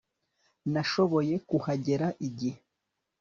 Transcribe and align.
nashoboye 0.73 1.33
kuhagera 1.49 2.07
igihe 2.27 2.49